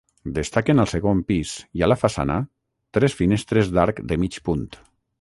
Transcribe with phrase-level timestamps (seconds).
[0.35, 2.39] Destaquen al segon pis, i a la façana,
[2.99, 4.69] tres finestres d’arc de mig punt.